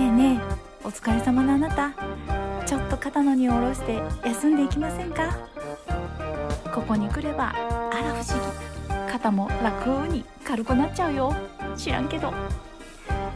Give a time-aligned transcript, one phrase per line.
[0.00, 1.92] えねえお疲れ様のあなた。
[2.66, 5.36] ちょっと肩の荷を下ろして休んでいきませんか？
[6.74, 8.40] ここに来ればあら不思
[9.06, 9.12] 議。
[9.12, 11.34] 肩も楽に軽くなっちゃうよ。
[11.76, 12.32] 知らんけど。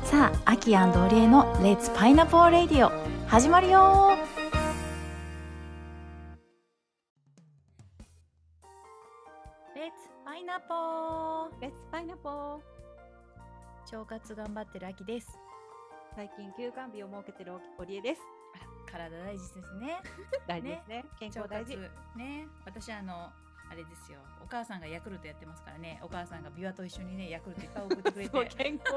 [0.03, 2.91] さあアキオリエの「レッツパイナポーレディオ」
[3.29, 4.17] 始まるよ。
[9.77, 15.39] レッツパイナポーレッツパイナポー腸活頑張ってるアキです
[16.19, 18.21] 最近休館日を設けてるおりえです。
[18.91, 20.03] 体大事ですね。
[20.49, 21.05] 大事ですね。
[21.17, 21.79] 健康大事。
[22.17, 22.49] ね。
[22.65, 23.31] 私あの
[23.71, 24.19] あれですよ。
[24.43, 26.01] お母さんがヤクルトやってますからね。
[26.03, 28.47] お母さんがビワと一緒にねヤクルトいっぱい送ってくれて。
[28.51, 28.95] 健康。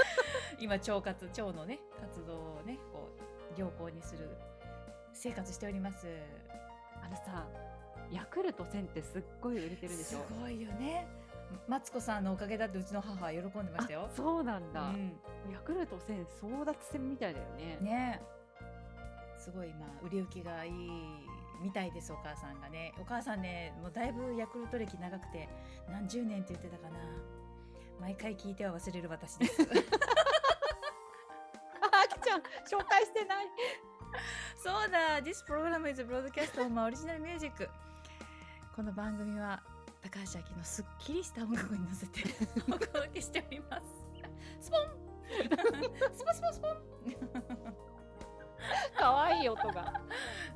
[0.60, 3.08] 今腸活腸のね活動をねこ
[3.56, 4.28] う良好にする
[5.14, 6.06] 生活しております。
[7.02, 7.48] あのさ
[8.10, 10.18] ヤクルト1000ってすっごい売れてるでしょ。
[10.26, 11.08] すごいよね
[11.68, 14.08] マツコさんのおかげだってうちの母は喜んでましたよ。
[14.10, 15.12] あそうなんだ、うん。
[15.52, 17.78] ヤクルト1000争奪戦みたいだよね。
[17.80, 18.22] ね。
[19.38, 20.72] すごい今売れ行きがいい
[21.62, 22.92] みたいですお母さんがね。
[23.00, 25.48] お母さんねもうだいぶヤクルト歴長くて
[25.88, 26.98] 何十年って言ってたかな。
[28.00, 29.62] 毎回聞いては忘れる私です。
[29.62, 29.66] あ
[32.08, 33.46] きちゃん紹介してない。
[34.56, 35.20] そうだ。
[35.22, 37.68] This program is broadcast on my original music
[38.74, 39.62] この番組は
[40.02, 42.22] 高橋明のすっきりした音楽に乗せて
[42.68, 44.00] お届けしております。
[44.60, 44.80] スポン。
[46.14, 46.68] スポンスポンスポ
[48.96, 50.00] 可愛い音が。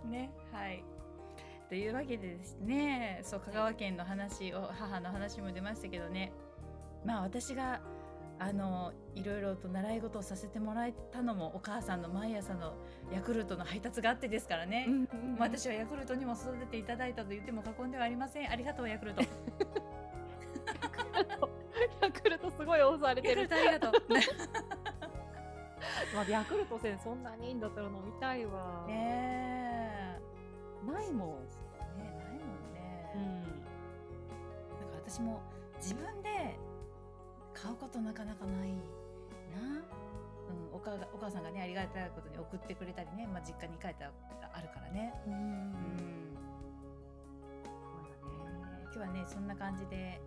[0.05, 0.85] ンねはい。
[1.69, 6.33] というわけでですねそう香川県の話を母の話も出ましたけどね。
[7.05, 7.81] まあ私が
[8.39, 12.75] あのいろいろと習い事をさせてもらえたのもお母さんの毎朝の
[13.13, 14.89] ヤクルトの配達があってですからね、
[15.39, 18.51] まあ私はヤクルトにも育てていただいたと言っても過言ではありません。
[18.51, 19.23] ありがとうヤクルト。
[22.03, 23.43] ヤクルトすごい押されてる。
[23.43, 24.03] ヤクルトありがとう
[26.15, 30.19] まあ、ヤクルト1000そんなにいいんだったら飲みたいわ、ね
[30.87, 30.91] え。
[30.91, 31.29] ないもん。
[31.99, 31.99] ね。
[31.99, 32.05] な
[32.35, 33.43] いもんね、うん。
[33.43, 33.55] だか
[34.93, 35.41] ら私も
[35.77, 36.57] 自分で
[37.55, 39.81] 買うことなかなかないな、
[40.73, 44.13] うん、おかがお母さんがねありがたいことに送ってくれたりね、まあ、実家に帰ったら
[44.53, 45.33] あるからね、うん。
[45.33, 45.75] うん、
[48.85, 50.21] 今日はねそんな感じで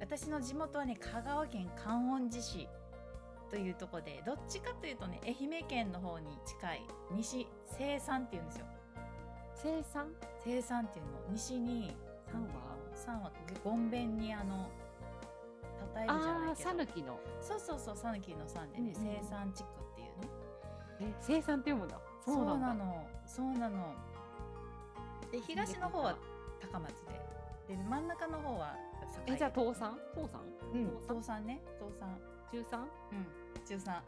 [0.00, 2.68] 私の地元はね香川県観音寺市
[3.50, 8.66] というところでどっちかというとね愛媛県の方に近い西西山っていうんですよ。
[9.54, 10.06] 生産
[10.44, 10.84] 西山？
[10.84, 11.96] っていうの西に
[12.32, 13.32] 三は山は
[13.64, 14.68] ごんべんにあの
[16.06, 16.68] たたえるじゃああないけど。
[16.70, 17.20] さぬきの。
[17.40, 18.92] そうそうそうさぬきの山でね、うんうん。
[19.22, 20.28] 西山地区っていうね
[21.00, 22.00] え生産って読むんだ。
[22.24, 23.06] そうなの。
[23.26, 23.94] そうなの。
[25.30, 26.16] で東の方は
[26.60, 26.92] 高松
[27.68, 27.76] で。
[27.76, 28.76] で真ん中の方は
[29.26, 30.40] えじゃあ東東産東産
[30.72, 30.86] うん。
[31.02, 31.60] 東東山ね。
[31.80, 32.18] 東山。
[32.50, 33.26] 中産うん。
[33.64, 34.02] 中山。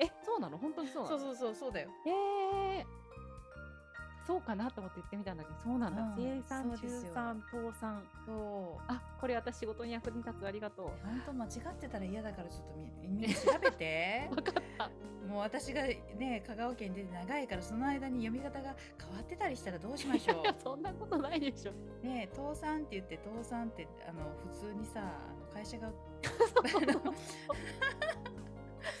[0.00, 0.58] えそうなの？
[0.58, 1.18] 本当にそうなの？
[1.18, 1.90] そうそうそうそうだよ。
[2.06, 2.86] えー、
[4.30, 6.14] そうかなと思って言ってみたんだけどそうなんだ、うん。
[6.14, 8.00] 生産中産東産。
[8.24, 8.82] そう。
[8.86, 10.46] あこれ私仕事に役に立つ。
[10.46, 10.86] ありがとう。
[11.04, 14.30] 本当間違ってたら嫌だからちょっとみみ調べて。
[14.32, 14.88] 分かった。
[15.26, 21.72] もう私がね香川県で長いからその間に読み方が変わってたりしたらどうしましょいや そんなことないでしょ。
[21.72, 25.90] うねえ倒産って言って倒産ってあの普通にさあの会社が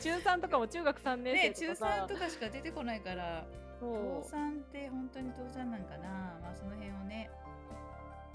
[0.00, 3.46] 中3とかも中学3年ね中生とかさ、3とかしか出てこないから
[3.80, 6.38] 倒産って本当に倒産なんかな。
[6.42, 7.30] まあその辺をね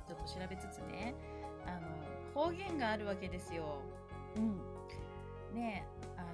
[0.08, 1.14] ちょっと調べつつね
[1.66, 3.80] あの方言があるわけですよ。
[4.36, 4.58] うん。
[5.56, 5.86] ね
[6.18, 6.28] あの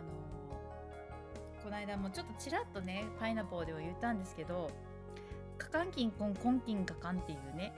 [1.61, 4.71] この間もちょっとちらっとねパイナポーでは言ったんですけど
[5.59, 7.73] 「カカンキンコンコンキンカカン」っていうね。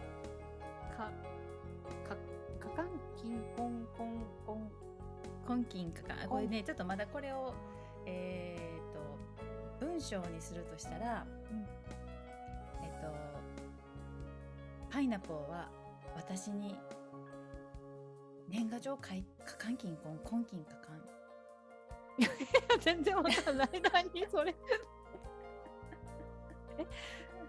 [0.95, 1.09] か
[2.07, 2.16] か
[2.59, 4.72] かかんきんこんこんこん。
[5.47, 7.53] コンキンカカンこれねちょっとまだこれを
[8.05, 8.53] えっ、と
[9.93, 11.59] 文章にするとしたら、うん。
[12.83, 13.07] えっ、と
[14.89, 15.69] パイナポーは
[16.15, 16.75] 私に
[18.49, 21.01] 年賀状書いカカンキンコンコンキンカカン
[22.81, 23.69] 全然わかんない。
[23.93, 24.55] 何それ。
[26.79, 26.87] え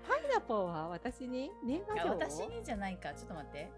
[0.06, 2.18] パイナポーは私に年賀状を？
[2.18, 3.14] 私にじゃないか。
[3.14, 3.70] ちょっと待って。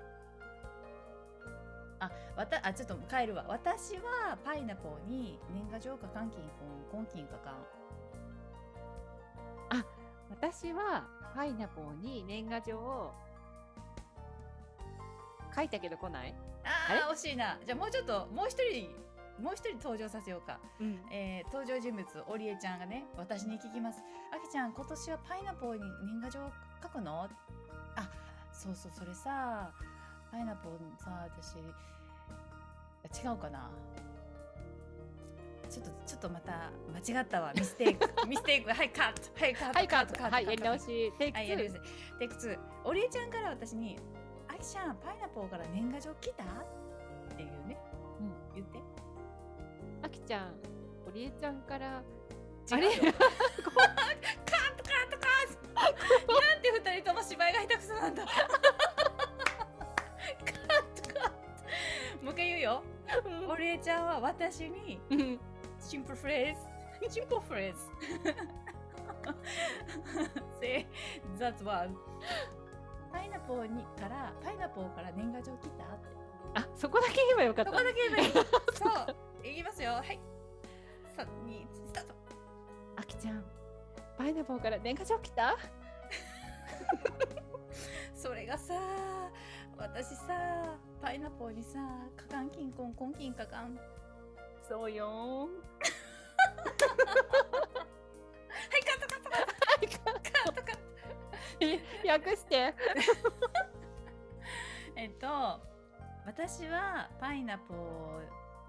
[2.01, 3.45] あわたあちょっと変えるわ。
[3.49, 7.55] 私はパイナポーに年賀状かカンキンコンコンキンかカン
[10.41, 11.05] 私は
[11.35, 13.13] パイナポーに年賀状を
[15.55, 16.35] 書いたけど来ない、
[16.65, 17.59] あー惜しいな。
[17.65, 18.91] じゃあもうちょっともう一人
[19.43, 24.03] もう一人登場させようか、うん、えー登場人物オリエちゃんがね私に聞きます
[24.33, 26.51] 「あきちゃん今年はパイナポーに年賀状
[26.83, 27.29] 書くの?」
[27.97, 28.09] あ
[28.53, 29.71] そうそうそれさ
[30.31, 31.57] パイナポーさ私
[33.23, 33.71] 違うかな？
[35.69, 36.71] ちょっとちょっとまた
[37.05, 37.53] 間違ったわ。
[37.55, 38.09] ミステイク。
[38.27, 38.73] ミステイク。
[38.73, 39.21] はいカット。
[39.41, 39.79] はいカット。
[39.79, 40.15] はいカット。
[40.15, 41.13] カットはいやり直し。
[41.19, 41.91] テイクはいやり直2し。
[42.19, 43.99] テイク2おちゃんから私に
[44.49, 46.47] 「あきちゃんパイナポーから年賀状来た?」っ
[47.37, 47.77] ていうね。
[48.21, 48.33] うん。
[48.55, 48.81] 言って。
[50.03, 50.55] あきちゃん
[51.07, 52.03] おりえちゃんから。
[52.71, 52.91] 違うよ。
[52.95, 53.13] カット
[53.73, 55.07] カットカッ
[56.27, 56.41] ト。
[56.41, 58.25] なんて二人とも芝居が下手くそなんだ。
[58.25, 58.59] カットカ
[61.21, 62.25] ット。
[62.25, 62.83] もう一回言うよ。
[63.49, 65.01] おりえちゃんは私に
[65.87, 67.79] うんシンプルフレーズシンプルフレーズ
[70.61, 70.87] Say
[71.39, 71.95] that one
[73.13, 76.07] パイナポーにからパイナポーから年賀状来たって。
[76.55, 77.71] あそこだけ言えばよかった。
[77.71, 78.33] そこだけ言えばいい。
[78.77, 79.13] そ
[79.45, 79.47] う。
[79.47, 79.93] いきますよ。
[79.93, 80.21] はい。
[81.17, 82.15] 3 2スタート。
[82.97, 83.45] あきちゃん
[84.19, 85.57] パイナポーから年賀状来た？
[88.15, 88.75] それがさ
[89.77, 91.79] 私さパイナポーにさ
[92.17, 93.79] カカンキンコンコンキンカカン
[94.69, 95.45] そうよー。
[95.47, 95.76] ん
[97.07, 100.03] はいカットカットカット。
[100.03, 100.81] カットカット。
[101.61, 102.75] え訳して。
[104.97, 105.27] えっと
[106.27, 107.75] 私はパイナポ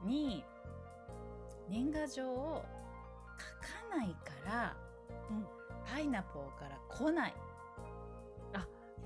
[0.03, 0.43] ーに
[1.69, 2.65] 年賀状を
[3.39, 3.45] 書
[3.91, 4.77] かないから、
[5.29, 5.47] うん。
[5.85, 7.33] パイナポーから来ない。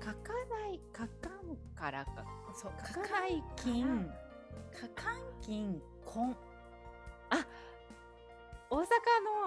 [0.00, 0.14] 書か
[0.50, 2.24] ない書かんからか。
[2.54, 4.10] そう書かない金
[4.74, 6.36] 書かん金婚
[8.72, 8.80] 大阪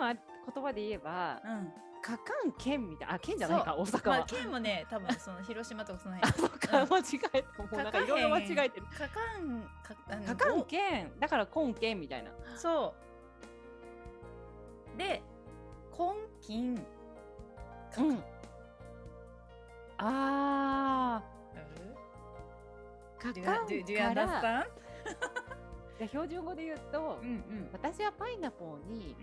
[0.01, 1.73] のあ言葉で言えばうん。
[2.05, 2.17] 書か
[2.47, 6.85] ん県みたいなあ県じゃないか大阪は、まあ県もね多分その 広島とかそのあ辺そっか。
[6.85, 8.85] 間違えたもうなんかいろいろ間違えてる。
[8.93, 9.05] 書か
[9.39, 12.31] んかあの書かん県だから今県みたいな。
[12.55, 12.93] そ
[14.95, 14.97] う。
[14.99, 15.23] で
[15.91, 16.75] 婚金
[17.97, 18.23] うん。
[19.97, 21.35] あー。
[23.33, 24.69] Do 書 you, かん do, do you から understand?
[25.07, 25.44] じゃ
[26.03, 27.69] あ標準語で言うと、うんうん。
[27.71, 29.15] 私はパイナポーに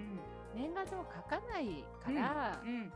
[0.55, 0.61] うん。
[0.63, 2.93] 年賀状書かないから、うん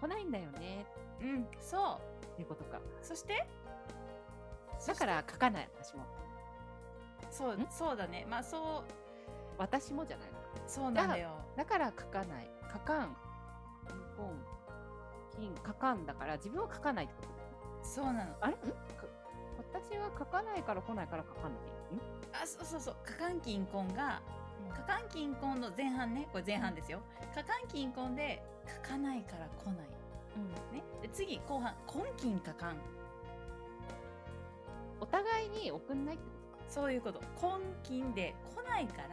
[0.00, 0.86] 来ないんだよね
[1.20, 1.98] うんそ
[2.32, 2.78] っていうことか。
[2.78, 3.46] うそして？
[4.86, 6.04] だから書かない私も。
[7.30, 7.66] そうん？
[7.68, 8.24] そうだね。
[8.30, 8.62] まあそう。
[9.58, 10.38] 私もじゃないの。
[10.68, 11.30] そうなんだよ。
[11.56, 12.50] だから書かない。
[12.72, 13.16] 書かん。
[14.16, 14.30] 本
[15.36, 17.84] 金書かんだから自分は書かないってことだよね。
[17.84, 18.36] そうなの。
[18.40, 18.56] あれ？
[19.72, 21.58] 私は書かないから来ないから書かんの
[21.90, 22.00] にん
[22.32, 22.96] あそうそうそう。
[23.04, 24.20] カカンキンコンが
[24.74, 26.28] カカンキンコンの前半ね。
[26.32, 27.00] これ前半ですよ。
[27.34, 28.42] カカンキンコンで
[28.84, 29.76] 書かないから来ない。
[30.72, 31.74] ねで次後半。
[31.86, 32.76] コンキンカカン
[35.00, 36.64] お互いに送んないってことか。
[36.68, 37.20] そういうこと。
[37.40, 39.08] コンキンで来ないから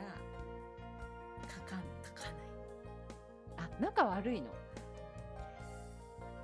[1.48, 2.34] 書かん書かない。
[3.58, 4.48] あ仲悪いの？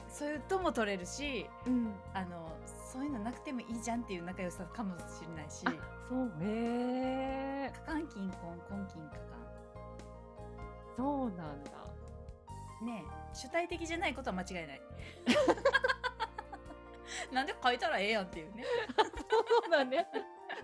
[0.07, 1.93] そういうとも取れるしうん。
[2.13, 2.51] あの
[2.91, 5.63] そういうのなくてもいいじゃんっていう仲良さかもしれないし。
[5.65, 5.71] あ
[6.09, 6.31] そう。
[6.41, 9.21] へえカカンキンコンコンキンカカ
[10.97, 11.71] そうなんだ。
[12.83, 14.81] ンねえ主体的じゃないことは間違いない。
[17.31, 18.65] なんで書いたらええやんっていうね。
[19.29, 20.05] そうだね。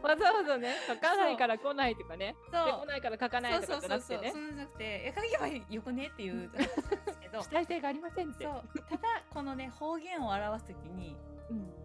[0.02, 2.36] わざわざね書かないから来ないとかね。
[2.52, 2.66] そう。
[2.66, 4.32] で来ないから書かないとかじゃなくてね。
[4.32, 7.40] そうそうじゃなくてえ書けばよくねっていう話なんですけど。
[7.44, 8.44] 主体性がありませんって。
[8.44, 8.64] そう。
[8.90, 11.16] ただこのね方言を表すときに
[11.50, 11.77] うん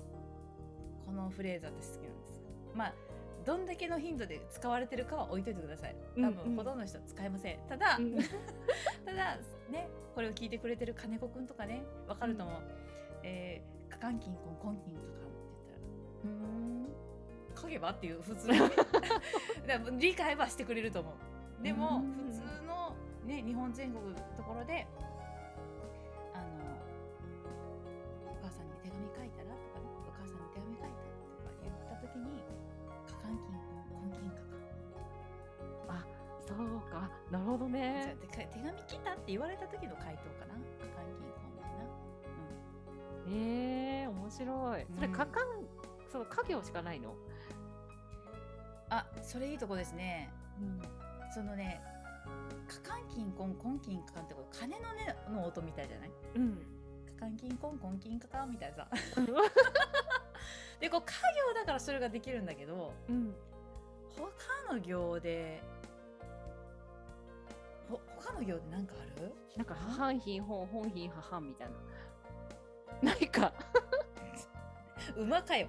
[1.13, 2.43] このフレーズ私好きなんです。
[2.75, 2.95] まあ
[3.45, 5.97] どんだけの頻度で使われてるかは置いといてください。
[6.17, 6.35] 多うんうん。
[6.35, 7.59] 分ほとんどの人は使えません。
[7.69, 8.17] ただ、うん
[9.05, 9.37] ただ
[9.71, 12.57] ねこれを聞いてくれてる金子くんとかねわかると思う、
[13.23, 15.41] えー、カカンキンコンコンキンカカンって
[16.23, 17.63] 言ったらうーん。
[17.63, 18.61] 書けばっていう普通にね。
[19.67, 21.11] だから理解はしてくれると思
[21.61, 21.63] う。
[21.63, 22.13] でもうん。
[22.13, 22.95] 普通の
[23.27, 24.87] ね日本全国のところで
[37.33, 40.55] なるほどじゃあねてか手紙来たって言われた時の回答かな。
[40.55, 41.67] カカンキンコンだ
[43.33, 44.87] なへえ面白い。
[44.95, 45.13] それうん。
[45.13, 45.29] 書かん
[46.13, 47.15] そう家業しかないの？
[48.91, 50.31] あそれいいとこですね。
[50.61, 50.83] うん。
[51.35, 51.81] そのね
[52.69, 56.11] カカンキンコンコンキンカカンってこれ金のねの音みたいじゃない？
[56.37, 56.59] うん。
[57.19, 58.89] カカンキンコンコンキンカカンみたいなさ。
[60.81, 61.13] でこう家
[61.49, 63.35] 業だからそれができるんだけどうん。
[64.19, 65.63] 他の行で
[67.89, 69.33] ほ他の行で何かある？
[69.57, 71.75] なんか半品本本品母みたいな。
[73.13, 73.53] ないか。
[75.17, 75.67] 馬かよ。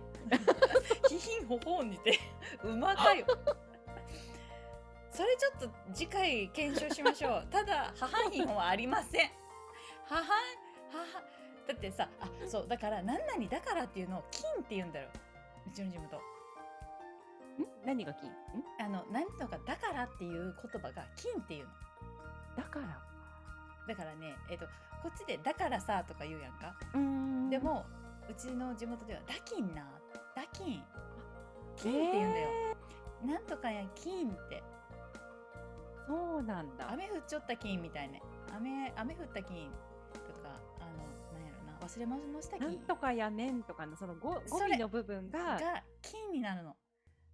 [1.10, 2.20] ひひんほほんにて
[2.64, 3.26] 馬かよ。
[5.12, 7.48] それちょっと次回検証しましょう。
[7.52, 9.32] ただ母品はありません。
[10.08, 10.24] 母
[10.92, 11.22] 母
[11.68, 15.10] だってさあそうだから何々だからっていうのを金って言うんだよ。
[15.68, 16.18] うちの地元。
[16.18, 16.22] ん？
[17.86, 18.30] 何が金？
[18.30, 18.34] ん？
[18.80, 21.72] あの何とかだからっていう言葉が金っていうの
[22.56, 23.04] だから。
[23.88, 24.66] だからねえっ、と
[25.02, 26.74] こっちで「だからさ」とか言うやんか、
[27.50, 27.86] でも
[28.30, 29.86] うちの地元では「だきんな」
[30.34, 30.84] 「だきん」
[31.76, 32.50] 「金」って言うんだよ、
[33.26, 34.64] なんとかや金って。
[36.08, 36.92] そうなんだ。
[36.92, 38.22] 雨降っちょった金みたいね。
[38.56, 39.70] 雨雨降った金
[40.14, 41.78] とかあのなんやろな。
[41.80, 46.76] 忘れ物したなん金とかやねんとかのその語語尾の部分がが金になるの。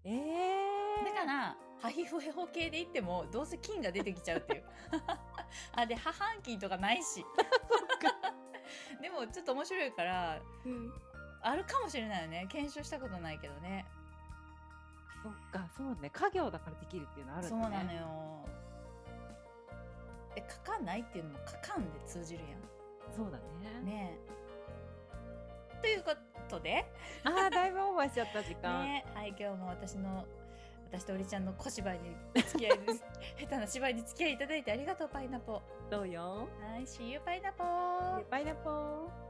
[0.03, 4.63] えー、だからハヒフヘホ系で言ってもどうせ金が出てきちゃうっていう。
[5.75, 7.25] あでハハン金とかないし。
[9.01, 10.93] でもちょっと面白いからうん
[11.41, 12.47] あるかもしれないよね。
[12.49, 13.85] 検証したことないけどね。
[15.23, 16.09] そっかそうね。
[16.09, 17.63] 家業だからできるっていうのあるんだね。
[17.63, 18.45] そうなのよ。
[20.35, 22.57] え書かないっていうのも書かんで通じるや
[23.15, 23.79] そうだね。
[23.79, 24.17] んね。
[25.77, 26.11] えというこ
[26.49, 26.85] とで。
[27.23, 29.05] あーだいぶオーバーしちゃった時間、 ね。
[29.15, 30.25] はい今日も私の
[30.91, 33.03] 私とおりちゃんの小芝居に付き合いです。
[33.39, 35.61] 下手な芝居に付き合いいただいてありがとうパイナポ。
[35.89, 36.47] どうよ。
[36.61, 37.63] はい See you パイナポ。
[38.29, 38.69] パイナポ。
[38.71, 39.28] ー